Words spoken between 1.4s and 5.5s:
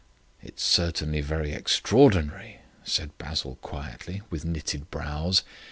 extraordinary," said Basil quietly, with knitted brows.